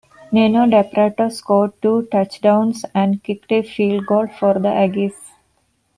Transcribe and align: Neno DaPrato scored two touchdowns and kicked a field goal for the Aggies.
Neno 0.31 0.65
DaPrato 0.67 1.29
scored 1.31 1.79
two 1.79 2.07
touchdowns 2.11 2.85
and 2.95 3.21
kicked 3.23 3.51
a 3.51 3.61
field 3.61 4.07
goal 4.07 4.25
for 4.25 4.55
the 4.55 4.61
Aggies. 4.67 5.31